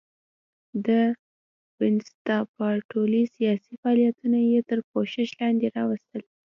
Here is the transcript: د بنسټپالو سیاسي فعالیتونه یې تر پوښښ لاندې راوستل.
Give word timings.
د 0.85 0.87
بنسټپالو 1.77 3.21
سیاسي 3.35 3.73
فعالیتونه 3.81 4.37
یې 4.51 4.59
تر 4.69 4.79
پوښښ 4.89 5.13
لاندې 5.41 5.65
راوستل. 5.77 6.21